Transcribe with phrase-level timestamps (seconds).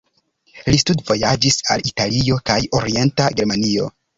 [0.69, 3.91] Li studvojaĝis al Italio kaj Orienta Germanio.